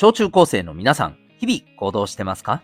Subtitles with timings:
[0.00, 2.62] 小中高生の皆さん、日々行動してますか？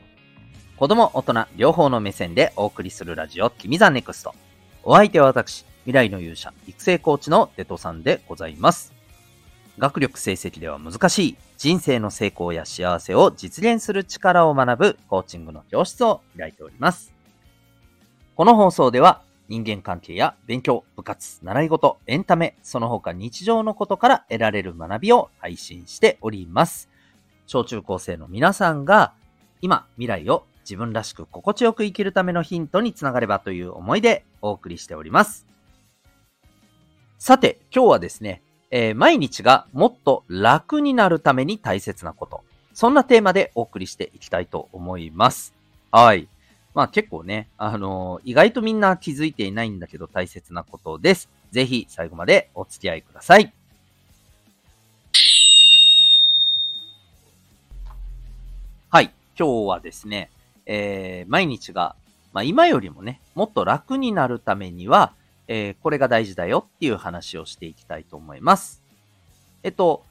[0.76, 4.36] 子供、大人、両方の目線でお送りするラジオ、君 the NEXT。
[4.84, 8.94] お相手は私、未来の勇者、育成コーチのデトさんでございます。
[9.78, 17.12] 学力成績では難しい人生の成功や幸せを実現する力を学ぶコーチングの教室を開いております。
[18.36, 26.88] この放送では人間関係や勉強、部活、習い事、エンタメ、その他日常のことから得られる学びを配信しております。
[27.46, 29.12] 小中高生の皆さんが
[29.60, 35.46] 今、未来を自分らしく心地よく生きるためのヒントにつながればという思いでお送りしております。
[37.18, 42.42] さて、今日はですね、えー、毎日がもっと楽になるために大切なこと。
[42.74, 45.54] そんなテーマでお送りしていきたいと思います。
[45.90, 46.28] はい。
[46.74, 51.30] まあ結構ね、あのー、意外とみんな気づいていないんだけど大切なことです。
[51.52, 53.54] ぜひ最後までお付き合いください。
[59.38, 60.30] 今日はですね、
[60.66, 61.96] えー、毎日が、
[62.32, 65.12] まあ今よりもね、もっと楽になるためには、
[65.48, 68.82] えー、これが大事だよっていう話をしていきたいと思います。
[69.62, 70.04] えっと、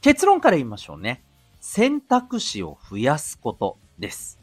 [0.00, 1.22] 結論から言いましょうね。
[1.60, 4.38] 選択肢を増やすことです。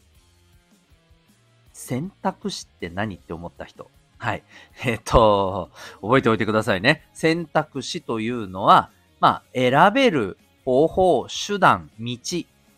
[1.71, 3.89] 選択肢って何って思った人。
[4.17, 4.43] はい。
[4.85, 7.07] えっと、覚えておいてくださいね。
[7.13, 12.17] 選択肢というのは、まあ、選べる方法、手段、道、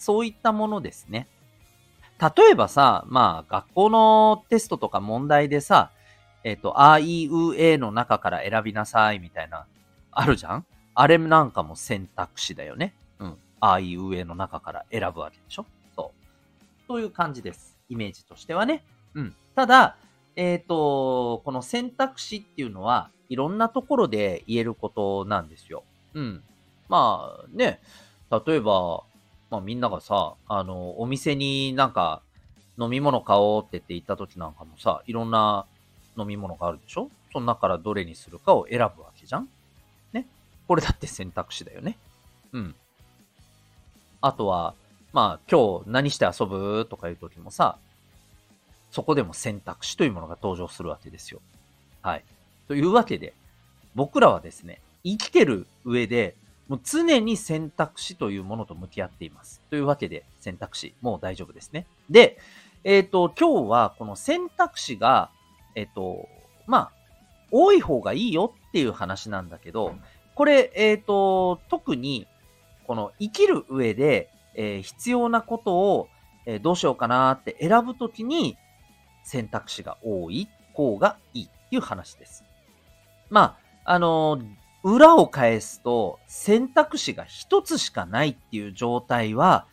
[0.05, 1.27] そういったものですね。
[2.19, 5.89] 例えばさ、まあ、学校のテストとか問題でさ、
[6.43, 9.65] えっ、ー、と、あいうえの中から選びなさいみたいな、
[10.11, 10.65] あるじゃん？
[10.93, 12.93] あれなんかも選択肢だよね。
[13.17, 13.37] うん。
[13.59, 15.65] あいうえの中から選ぶわけでしょ？
[15.95, 16.25] そう。
[16.87, 17.75] そういう感じです。
[17.89, 18.83] イメージとしてはね。
[19.15, 19.35] うん。
[19.55, 19.97] ただ、
[20.35, 25.83] えっ、ー、と、この選択肢っていうのは、いろんなところで言えることなんですよ。
[26.13, 26.43] うん。
[26.89, 27.81] まあ、ね、
[28.45, 29.01] 例えば、
[29.55, 32.21] まあみんながさ、あの、お店になんか
[32.77, 35.65] 飲み物買おうって言って行った時なんかもさ、いろんな
[36.17, 37.09] 飲み物があるでしょ？
[37.31, 39.47] その中からどれにするかを選ぶわけじゃん？
[40.11, 40.27] ね？
[40.67, 41.97] これだって選択肢だよね。
[42.51, 42.75] うん。
[44.19, 44.73] あとは、
[45.13, 47.77] まあ、今日何して遊ぶとかいう時もさ、
[48.91, 51.39] そこでも選択肢というものが登場するわけですよ。
[52.01, 52.23] はい。
[52.67, 53.33] というわけで、
[53.93, 56.35] 僕らはですね、生きてる上で、
[56.67, 59.61] もう常に選択肢というものと向き合っています。
[59.69, 61.85] というわけで、選択肢、もう大丈夫ですね。
[62.09, 62.37] で、
[62.83, 65.29] えっ、ー、と、今日はこの選択肢が
[65.75, 66.27] えっと、
[66.65, 66.91] まあ、
[67.51, 69.95] 多い方がいいよっていう話なんだけど、
[70.33, 72.27] これ、えっ、と、特に、
[72.87, 76.07] この生きる上で、え、必要なことを、
[76.45, 78.57] え、どうしようかなって選ぶときに
[79.23, 82.43] 選択肢が多い方がいいっていう話です。
[83.29, 84.39] まあ、あの、
[84.85, 89.65] 裏を返すと選択肢が一つしかないっていう状態は、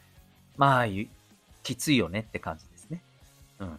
[0.57, 0.87] まあ、
[1.63, 3.03] きついよねって感じですね。
[3.61, 3.79] うん。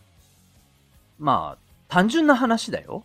[1.18, 3.04] まあ、単純な話だよ。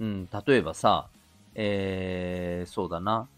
[0.00, 1.08] うん、例えばさ、
[1.54, 3.28] えー、そうだな。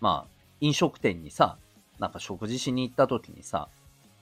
[0.00, 0.30] まあ、
[0.60, 1.56] 飲食店にさ、
[1.98, 3.66] なんか食事しに行った時にさ、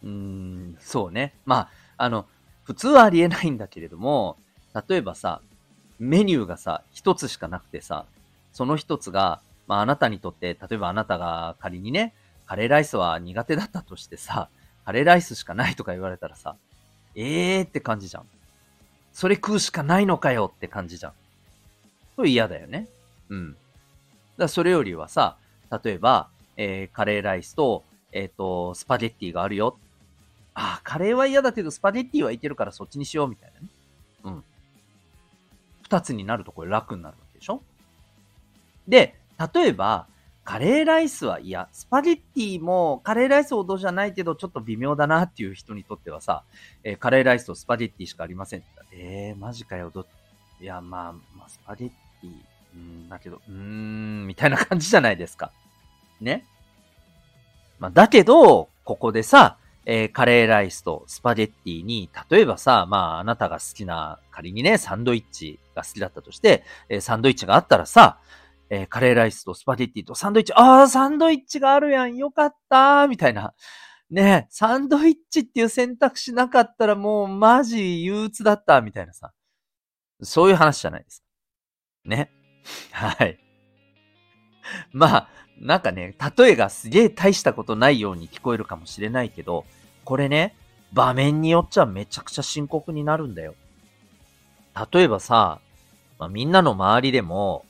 [0.02, 1.34] うーん、そうね。
[1.44, 2.24] まあ、あの、
[2.64, 4.38] 普通はありえないんだけれども、
[4.88, 5.42] 例えばさ、
[5.98, 8.06] メニューがさ、一つしかなくてさ、
[8.52, 12.14] その一つが、まああなたにとって、例えばあなたが仮にね、
[12.46, 14.48] カレーライスは苦手だったとしてさ、
[14.84, 16.56] カレーライスしかないとか言われたらさ、
[17.14, 18.24] えーって感じじゃん。
[19.12, 21.12] それ食うしかないのかよって感じじゃん。
[22.16, 22.88] それ嫌だよね。
[23.28, 23.56] うん。
[24.36, 25.36] だそれよりはさ、
[25.84, 29.78] 例えば、えー、カレーライスと、えっ、ー、と、スパゲッティがあるよ。
[30.54, 33.66] ああ、カレーは嫌だけど、スパゲッティはいけるからそっちにしよう、みたいなね。
[34.24, 34.44] うん。
[35.82, 37.62] 二つになるとこれ楽になるわけでしょ
[38.90, 39.14] で、
[39.54, 40.06] 例えば、
[40.42, 41.68] カレーライスは嫌。
[41.70, 46.42] スパゲッティもカレーライスほどじゃないけどちょっと微妙だなっていう人にとってはさ、
[46.82, 48.64] えー、カレーライスとスパゲッティしかありません。
[48.92, 49.90] えー、マジかよ。
[49.90, 50.06] ど、
[50.60, 52.32] いや、まあ、まあ、スパゲッティ、
[52.74, 55.52] うん、だけど、うーん、みたいな感じじゃないですか。
[56.20, 56.44] ね？
[57.78, 68.18] まあ、だけど、ここでさ、えー、カレーライスとスパゲッティに、例えばさ、まあ、あなたが好きな、仮にね、サンドイッチが好きだったとして、えー、サンドイッチがあったらさ、
[68.70, 73.52] えー、カレーライスとスパゲッティとサンドイッチ、ああ、サンドイッチがあるやん、よかったみたいな。
[74.10, 79.32] ねサンドイッチっていう選択肢なかったらもうマジ憂鬱だった、みたいなさ。
[80.22, 81.26] そういう話じゃないですか。
[82.08, 82.30] ね。
[82.92, 83.38] はい。
[84.92, 85.28] まあ、
[85.58, 89.64] なんかね、例えがすげえ大したことないように聞こえるかもしれないけど、
[90.04, 90.54] これね、
[90.92, 93.54] 場面によっちゃめちゃくちゃ深刻になるんだよ。
[94.92, 95.60] 例えばさ、
[96.18, 97.64] まあ、みんなの周りでも、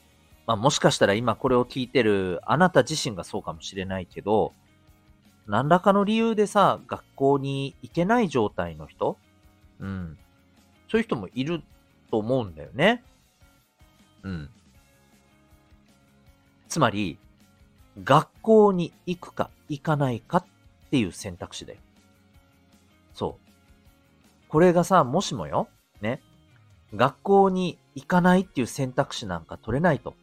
[0.51, 4.51] まあ、もしかしたら今これを聞いてるあなた自身がそうかもしれないけど、
[5.47, 9.17] 何らかの理由でさ、学校に行けない状態の人
[9.79, 10.17] うん。
[10.89, 11.61] そういう人もいる
[12.09, 13.01] と思うんだよね。
[14.23, 14.49] うん。
[16.67, 17.17] つまり、
[18.03, 20.45] 学校に行くか行かないかっ
[20.89, 21.79] ていう選択肢だよ。
[23.13, 24.49] そう。
[24.49, 25.69] これがさ、もしもよ、
[26.01, 26.21] ね、
[26.93, 30.13] 学校に行かないっていう選択肢なんか取れないと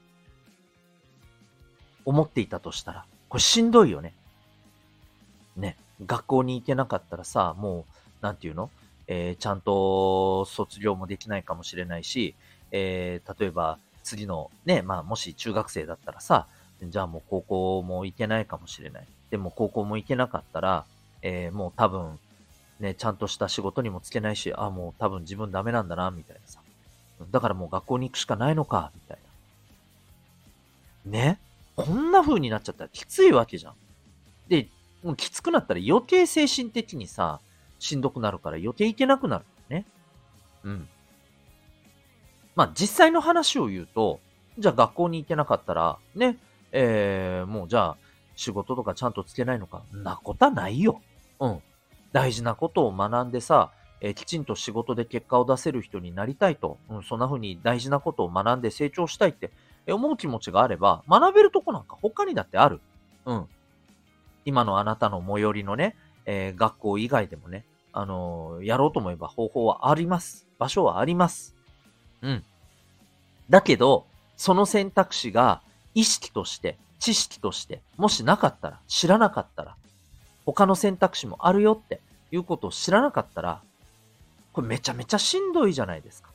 [2.09, 4.15] 思っていたとしたら、これしんどいよね。
[5.57, 5.77] ね、
[6.07, 7.85] 学校に行けなかったらさ、も
[8.23, 8.71] う、なんていうの？
[9.09, 12.35] えー、ちゃんと卒業もできないかもしれないし、
[12.73, 16.47] えー、例えば次のね、まあもし中学生だったらさ、
[16.83, 19.07] じゃあもう高校も行けないかもしれない。
[19.31, 20.85] でも高校も行けなかったら、
[21.23, 22.19] えー、もう多分、
[22.81, 26.61] ね、ちゃんとした仕事にもつけないし、あ、もう多分自分ダメなんだな、みたいなさ。
[27.31, 29.19] だからもう学校に行くしかないのか、みたい
[31.07, 31.19] な。
[31.19, 31.39] ね
[31.79, 33.75] こんな風になっちゃったらきついわけじゃん。
[34.49, 34.69] で、
[35.05, 37.41] もうきつくなったら余計精神的にさ、
[37.79, 39.87] しんどくなるから余計行けなくなるね。
[40.65, 40.89] うん。
[42.57, 44.19] まあ実際の話を言うと、
[44.59, 46.37] じゃあ学校に行けなかったら、ね、
[46.73, 47.97] えー、もうじゃあ
[48.35, 51.01] 仕事とかちゃんとつけないのか、なことはないよ。
[51.39, 51.63] うん。
[52.13, 53.71] 大事なことを学んでさ、
[54.01, 59.53] えー、きちんと仕事で結果を出せる人になりたいと、うん、そんな風に大事なことを学んで成長したいって
[59.93, 62.81] 思う気持ちがあれば、学べるとこなんか他にだってある。
[63.27, 63.47] うん。
[64.45, 70.47] 今のあなたの最寄りのね、えー、学校以外でもね、あのー、やろうと思えば方法はあります。
[70.59, 71.55] 場所はあります。
[72.23, 72.45] うん。
[73.51, 74.07] だけど、
[74.37, 75.63] その選択肢が
[75.95, 79.77] 意識として、知識として、もしなかったら、知らなかったら、
[80.45, 82.01] 他の選択肢もあるよって
[82.31, 83.63] いうことを知らなかったら、
[84.53, 86.31] これめちゃめちゃしんどいじゃないですか。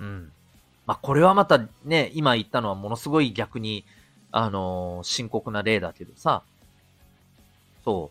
[0.00, 0.32] うん。
[0.86, 3.84] まあ、これはまたね、今言ったのはものすごい逆に、
[4.30, 6.42] あのー、深刻な例だけどさ、
[7.84, 8.10] そ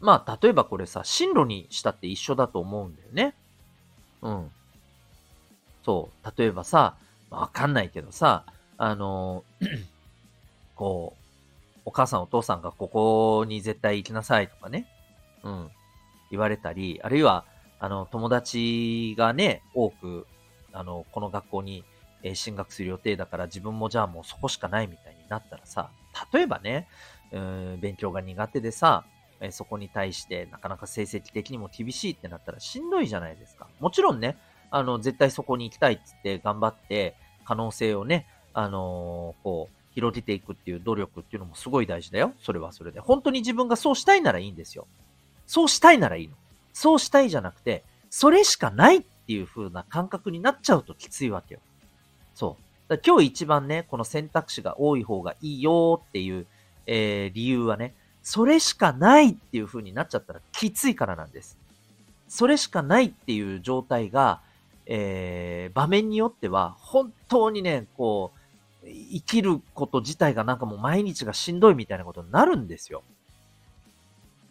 [0.00, 0.04] う。
[0.04, 3.34] まあ、例えばこれさ、進路にしたって一緒だと思うんだよね。
[4.22, 4.50] うん。
[5.84, 6.32] そう。
[6.36, 6.96] 例えばさ、
[7.30, 8.44] わかんないけどさ、
[8.76, 9.68] あのー、
[10.76, 11.22] こう、
[11.84, 14.86] お母さんお父さんがここに絶対行きなさいとかね、
[15.42, 15.70] うん、
[16.30, 17.44] 言われたり、あるいは、
[17.78, 20.26] あの、友達がね、多く、
[20.72, 21.84] あの、この学校に、
[22.22, 25.90] え進学する予定だから自分もじゃあもうそこしかないみたいになったらさ、
[26.32, 26.88] 例えばね、
[27.32, 29.04] うん、勉強が苦手でさ、
[29.40, 33.66] えそこに対してなかなか成績的にも厳しいってなったらしんどいじゃないですか。
[33.80, 34.36] もちろんね、
[34.70, 42.32] あの、絶対そこに行きたいっつって頑張って、可能性をね、あのー、こう、広げていくっていう努力っていうのもすごい大事だよ。
[42.40, 43.00] それはそれで。
[43.00, 44.86] 本当に自分がそうしたいならいいんですよ。
[45.46, 46.34] そうしたいならいいの。
[46.72, 51.60] そうしたいじゃなくて、それしかないっていう風な感覚になっちゃうときついわけよ。
[52.34, 52.56] そ
[52.88, 53.00] う。
[53.04, 56.46] 今日一番ね、この選択肢が多い方がいいよっていう、
[56.86, 61.58] えー、理由はね、それしかないっていう風になっちゃったらきついからなんです。
[62.28, 64.40] それしかないっていう状態が、
[64.86, 68.32] えー、場面によっては、本当にね、こ
[68.84, 73.02] う、生きること自体がなんかもう毎日がしんどいみたいなことになるんですよ。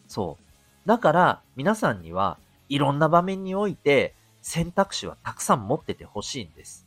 [0.07, 0.87] そう。
[0.87, 2.37] だから、皆さんには、
[2.69, 6.85] いろんな場面において、選択肢はたくさん持っててほしいんです。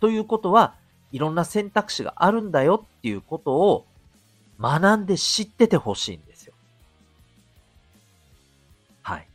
[0.00, 0.74] ということは、
[1.12, 3.86] いろんな選択肢があるんだよっていうことを
[4.60, 6.52] 学んで知っててほしいんですよ。
[9.02, 9.26] はい。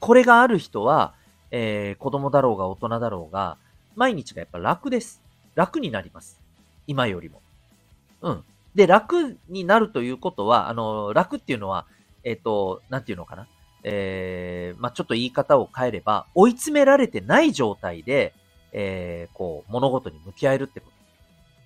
[0.00, 1.14] これがある人は、
[1.50, 3.56] えー、子供だろうが大人だろうが、
[3.96, 5.22] 毎日がやっぱ楽です。
[5.54, 6.38] 楽になります。
[6.86, 7.40] 今よりも。
[8.22, 8.44] うん。
[8.74, 11.86] で、楽になるということは、あの、楽っていうのは、
[12.24, 13.48] えっ、ー、と、なんていうのかな。
[13.84, 18.34] えー、まあ、ちょっと言い方を変えれば、追い詰められてない状態で、
[18.72, 20.98] えー、こう、物事に向き合えるってこと。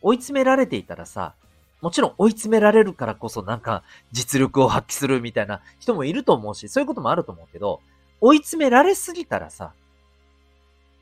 [0.02, 1.34] 追い詰められていたらさ、
[1.80, 3.82] もちろん追い詰められるからこそなんか
[4.12, 7.80] 実力を発揮するみたいな人もいると思うし、そういうこともあると思うけど、
[8.20, 9.74] 追い詰められすぎたらさ、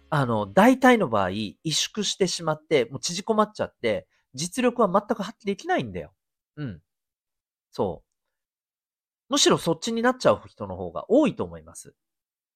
[0.08, 6.12] あの、大体の場合、萎縮してしまって、もう縮こまっちゃって、実力は全く発揮できないんだよ。
[6.56, 6.82] うん。
[7.70, 8.10] そう。
[9.28, 11.94] むしろそっちになっちゃう人の方が多いと思います。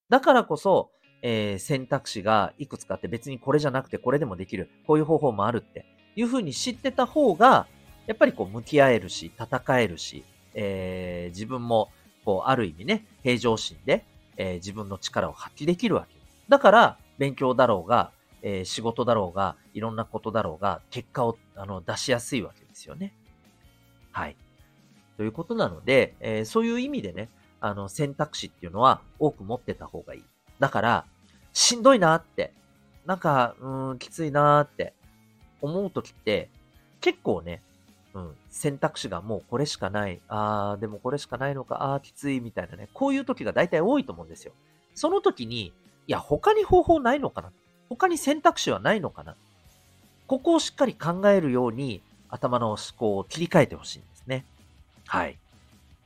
[0.08, 0.90] だからこそ、
[1.26, 4.68] えー、選択肢がいくつかあって別にこれじゃなくてこれでもできる。
[4.86, 7.66] こういう方法もあるっていうふうに知ってた方が、
[8.06, 11.90] やっぱりこう向き合えるし、戦えるし、えー、自分も、
[12.26, 14.04] こう、ある意味ね、平常心で、
[14.36, 16.14] えー、自分の力を発揮できるわけ。
[16.50, 18.12] だから、勉強だろうが、
[18.42, 23.14] えー、仕事だろうが、いろんなことだろうが、結果をあの出しやすいわけですよね。
[24.12, 24.36] はい。
[25.16, 30.24] ということなので、えー、そういう意味でね、あの、選択肢っていうのは多く持ってた方がいい。
[30.60, 31.06] だから、
[31.54, 32.52] しんどいなって、
[33.06, 34.92] なんか、うん、きついなって
[35.62, 36.50] 思うときって、
[37.00, 37.62] 結構ね、
[38.12, 40.20] うん、選択肢がもうこれしかない。
[40.28, 42.88] あー、でもこれしかないのか、あー、きついみたいなね。
[42.92, 44.52] こういう時が大体多いと思うんですよ。
[44.94, 45.72] その時に、
[46.06, 47.50] いや、他に方法ないのかな？
[47.88, 49.36] 他に選択肢はないのかな？
[50.26, 54.44] ここをしっかり考えるように頭の思考を切り替えてほしいんですね。
[55.06, 55.38] はい。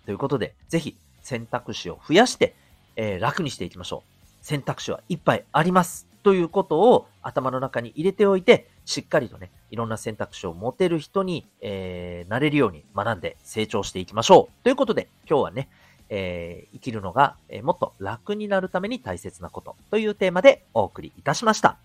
[0.04, 2.54] ということで、ぜひ選択肢を増やして、
[2.96, 4.17] えー、楽にしていきましょう。
[4.48, 6.06] 選択肢はいっぱいあります。
[6.22, 14.64] ということを頭の中に入れておいて、しっかりとね、いろんな選択肢を持てる人に、えー、なれるように学んで成長していきましょう。
[14.64, 15.68] ということで、今日はね、
[16.08, 21.76] えー、生きるのが、えー、もっと楽になるために大切なことというテーマでお送りいたしました。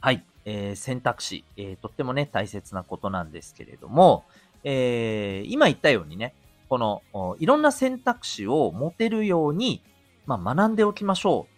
[0.00, 0.22] はい。
[0.44, 4.24] えー、選択肢、えー、とってもね、大切なことなんですけれども、
[4.64, 6.34] えー、今言ったようにね、
[6.70, 9.82] この、いろんな選択肢を持てるように、
[10.24, 11.48] まあ、学んでおきましょ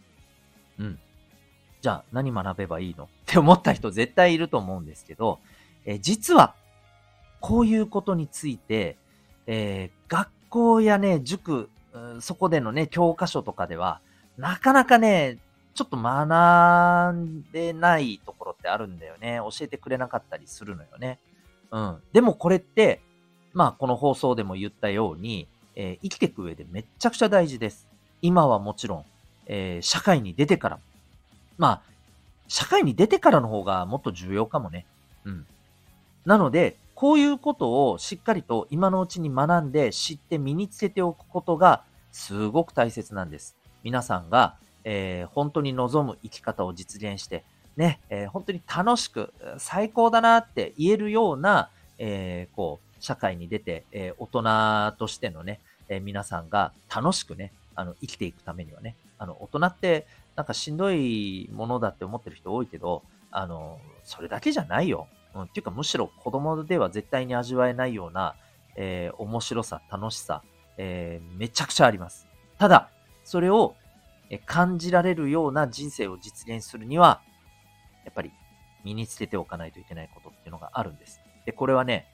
[0.78, 0.82] う。
[0.82, 0.98] うん。
[1.82, 3.04] じゃあ、何学べばいいの？
[3.04, 5.38] って思った人絶対いると思うんですけど、
[5.84, 6.54] え、実は、
[7.40, 8.96] こういうことについて、
[9.46, 11.68] えー、学校やね、塾、
[12.20, 14.00] そこでのね、教科書とかでは、
[14.38, 15.38] なかなかね、
[15.74, 19.40] ちょっと学んでないところってあるんだよね。
[19.40, 21.18] 教えてくれなかったりするのよね。
[21.70, 22.02] うん。
[22.14, 23.02] でもこれって、
[23.52, 27.88] まあこの放送でも言ったように、えー、生きていく上でめちゃくちゃ大事です。
[28.20, 29.04] 今はもちろん、
[29.46, 30.78] えー、社会に出てから。
[31.58, 31.82] まあ、
[32.48, 34.86] 社会に出てからの方がもっと重要かもね。
[35.24, 35.46] うん。
[36.24, 41.82] なので、こういうことをしっかりと今のうちに学んで知って身につけておくことが
[42.12, 43.56] すごく大切なんです。
[43.82, 47.44] 皆さんがえー、本当に望む生き方を実現して、
[47.76, 60.06] ね、えー、本当に楽しく、最高だなって言えるような、えー、こう、社会に出て、え大人としてのね、え皆さんが楽しくね、あの、生きていくためにはね、あの、大人って、
[60.36, 65.08] なんかしんどいものだって思ってる人多いけど、あの、それだけじゃないよ。
[65.34, 68.36] うん、っていうか、むしろ子供では絶対に味わえないような、
[68.76, 70.42] え面白さ、楽しさ、
[70.78, 72.28] えめちゃくちゃあります。
[72.56, 72.88] ただ、
[73.24, 73.74] それを
[74.46, 77.20] 感じられるような人生を実現するには、
[78.04, 78.30] やっぱり
[78.84, 81.20] 身につけておかないといけないことっていうのがあるんです。
[81.44, 82.06] で、これはね、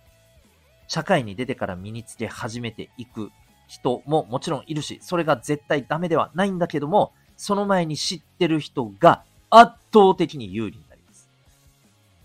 [0.89, 3.31] 社会に出てから身につけ始めていく
[3.69, 11.29] 人ももちろんいるし、それが絶対ダメではないんだけども、その前に知ってる人が圧倒的に有利になります。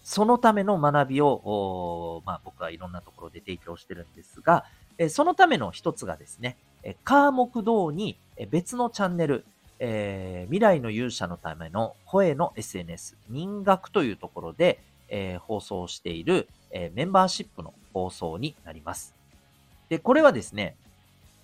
[0.03, 4.65] そのための学びを、まあ、僕はいろんなところで提供してるんですが、
[4.97, 6.57] えそのための一つがですね、
[7.03, 8.17] 科目堂に
[8.49, 9.45] 別のチャンネル、
[9.79, 19.15] えー、未来の勇者のための声の SNS、人学というところで、えー、放送している、えー、メンバーシップの放送になります。
[19.89, 20.75] で、これはですね、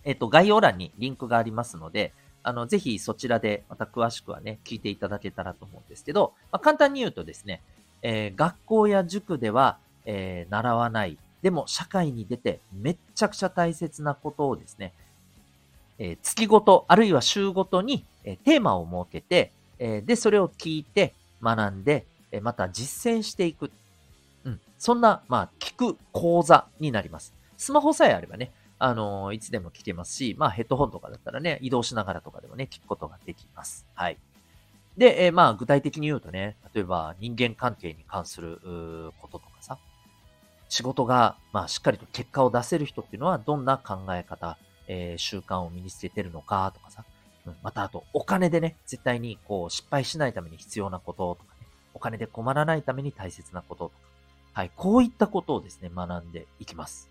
[0.04, 7.62] えっ、と、概要欄にリンクがありますので、あの、ぜひそちらでまた詳しくはね、聞いていただけたらと思うんですけど、まあ、簡単に言うとですね、
[8.02, 14.94] え学校や塾では、え習わない、でも社会に出てめっちゃくちゃ大切なことをですね、
[16.00, 23.70] え月ごと、あるいは週ごとに、えテーマを設けて、えで、それを聞いて、学んで、えまた実践していく。
[24.80, 27.36] そんな、まあ、聞く講座になります。
[27.58, 33.86] スマホさえあればね、あのー、いつでも聞けますし、まあ、ヘッドホンとかだったらね、移動しながらとかでもね、聞くことができます。
[33.94, 34.18] はい。
[34.98, 38.60] で、えー、まあ、具体的に言うとね、例えば人間関係に関する
[39.22, 39.78] こととかさ、
[40.70, 44.58] 仕事が、まあ、しっかりと結果を出せる人っていうのは、どんな考え方、
[44.88, 47.04] えー、習慣を身につけてるのかとかさ、
[47.46, 54.09] うん、またあと、お金でね、絶対にこう、失敗しないために必要なこととかね、お金で困らないために大切なこととか、
[54.54, 57.10] はい、こういったことをですね、学んでいきます。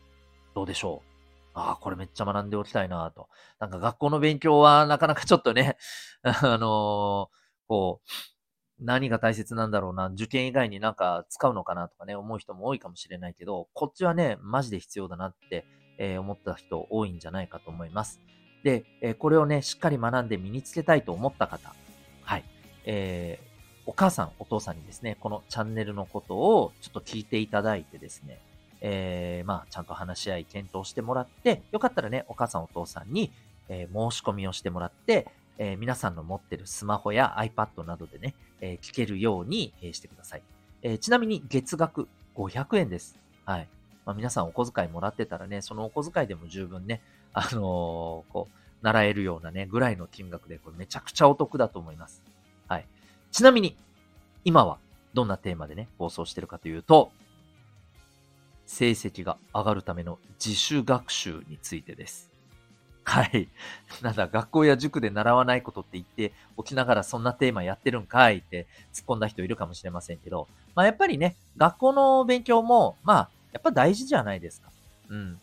[0.55, 1.09] どうでしょう？
[1.55, 3.29] ああ、これめっちゃ学んでおきたいなと。
[3.59, 5.77] なんか学校の勉強はなかなかちょっとね、
[6.23, 7.29] あのー、
[7.69, 15.65] こう、何が大切なんだろうな、受験以外になんか使うのかなとかね、思う人も多いかもしれないけど、こっちはね、マジで必要だなって
[15.99, 18.21] えー、思った人多いんじゃないかと思います。
[18.63, 21.75] で、えー、これをね、しっかり学んで身につけたいと思った方、
[22.23, 22.45] はい、
[22.85, 23.48] えー、
[23.89, 28.39] お母さん、お父さんにですね、このチャンネルのことをちょっと聞いていただいてですね、
[28.83, 33.33] えー、まあ、ちゃんと話し合い、検討してもらって、よかったらね、お母さん、お父さんに、
[33.71, 35.27] えー、申し込みをしてもらって、
[35.57, 40.43] えー、皆さんの持ってるスマホや iPad などでね、え聞けるように、えしてください。
[40.83, 43.17] えちなみに月額500円です。
[43.47, 43.69] はい。
[44.05, 47.01] まあ、皆さんお小遣いもらってたらね、そのお小遣いでも十分ね、
[47.33, 52.23] あのー、こう、習えるようなね、ぐらいの金額で、これめちゃくちゃお得だと思います。
[53.39, 53.77] ちなみに、
[54.45, 54.79] 今は
[55.15, 57.13] どんなテーマでね、放送してるかというと、
[58.67, 62.33] 成績が上がるための自主学習についてです。
[63.05, 63.49] はい。
[64.03, 74.73] なんだ、学校や塾で習わないことって言っておきながらそんなテーマやってるんかいって突っ込んだ人いるかもしれませんけど、まあやっぱりね、学校の勉強も、まあ、やっぱ大事じゃないですか。
[75.11, 75.39] うん。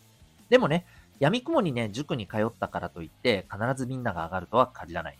[0.50, 0.84] でもね、
[1.18, 5.18] 闇雲にね、塾に通ったからといって、必ずみんなが上がるとは限らない。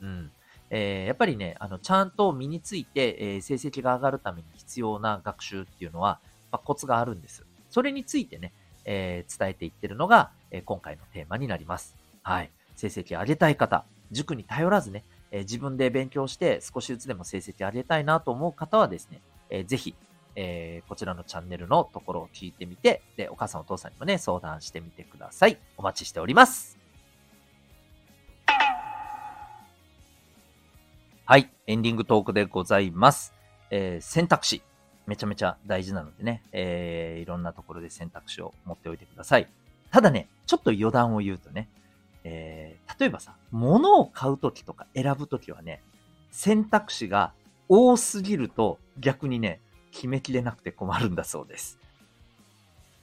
[0.00, 0.32] うん。
[0.76, 6.18] えーやっぱりね、あの、ちゃんと身について、えー成績が上がるために必要な学習っていうのは、
[6.50, 7.46] まあ、コツがあるんです。
[7.70, 8.52] それについてね、
[8.84, 11.94] えー伝えていってるのが、え今回のテーマになります。
[12.24, 12.50] はい。
[12.74, 19.94] 成績上げたい方、塾に頼らずね、え自分で勉強して少しずつでも成績上げたいなと思う方はですね、えーぜひ、
[20.34, 25.56] えこちらのチャンネルのところを聞いてみて、で、お母さんお父さんにもね、相談してみてください。
[25.76, 26.83] お待ちしております。
[31.26, 31.50] はい。
[31.66, 33.32] エンディングトークでございます。
[33.70, 34.62] えー選択肢。
[35.06, 39.48] めちゃめちゃ大事なのでね、えーいろんなところで選択肢を持っておいてください。
[39.90, 41.70] ただね、ちょっと余談を言うとね、
[42.24, 45.80] えー例えばさ、物を買うときとか選ぶときはね、
[46.30, 47.32] 選択肢が
[47.70, 49.60] 多すぎると逆にね、
[49.92, 51.78] 決めきれなくて困るんだそうです。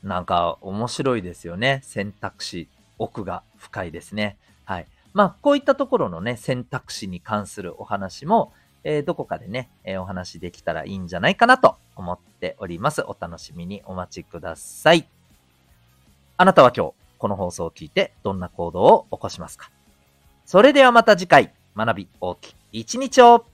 [0.03, 1.81] なんか面白いですよね。
[1.83, 2.67] 選択肢、
[2.99, 4.37] 奥が深いですね。
[4.63, 4.87] はい。
[5.13, 8.53] まあ、こういったところのね、選択肢に関するお話も、
[8.83, 13.01] えーどこかでね、えーお話できたらいいんじゃないかなと思っております。
[13.01, 15.07] お楽しみにお待ちください。
[16.37, 19.69] あなたは今日、この放送を聞いてどんな行動を起こしますか？
[20.45, 23.45] それではまた次回、学び大きい一日を